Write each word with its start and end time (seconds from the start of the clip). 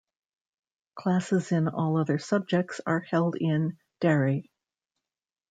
Classes 0.95 1.51
in 1.51 1.67
all 1.67 1.95
other 1.95 2.17
subjects 2.17 2.81
are 2.87 3.01
held 3.01 3.35
in 3.39 3.77
Dari. 3.99 4.49